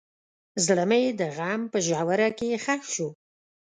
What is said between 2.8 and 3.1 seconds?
شو.